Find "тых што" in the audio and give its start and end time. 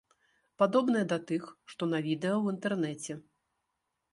1.31-1.83